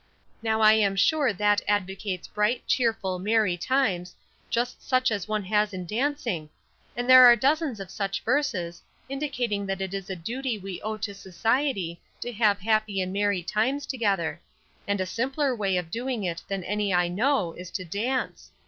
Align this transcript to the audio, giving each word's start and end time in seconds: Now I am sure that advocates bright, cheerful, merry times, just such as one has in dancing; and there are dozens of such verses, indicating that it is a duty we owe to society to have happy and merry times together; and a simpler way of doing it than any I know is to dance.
Now 0.41 0.61
I 0.61 0.73
am 0.73 0.95
sure 0.95 1.31
that 1.31 1.61
advocates 1.67 2.27
bright, 2.27 2.65
cheerful, 2.65 3.19
merry 3.19 3.55
times, 3.55 4.15
just 4.49 4.81
such 4.81 5.11
as 5.11 5.27
one 5.27 5.43
has 5.43 5.75
in 5.75 5.85
dancing; 5.85 6.49
and 6.97 7.07
there 7.07 7.25
are 7.27 7.35
dozens 7.35 7.79
of 7.79 7.91
such 7.91 8.23
verses, 8.23 8.81
indicating 9.09 9.67
that 9.67 9.79
it 9.79 9.93
is 9.93 10.09
a 10.09 10.15
duty 10.15 10.57
we 10.57 10.81
owe 10.81 10.97
to 10.97 11.13
society 11.13 12.01
to 12.19 12.33
have 12.33 12.59
happy 12.61 12.99
and 12.99 13.13
merry 13.13 13.43
times 13.43 13.85
together; 13.85 14.41
and 14.87 14.99
a 14.99 15.05
simpler 15.05 15.55
way 15.55 15.77
of 15.77 15.91
doing 15.91 16.23
it 16.23 16.41
than 16.47 16.63
any 16.63 16.91
I 16.91 17.07
know 17.07 17.53
is 17.53 17.69
to 17.69 17.85
dance. 17.85 18.49